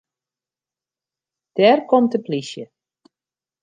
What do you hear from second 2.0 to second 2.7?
de plysje.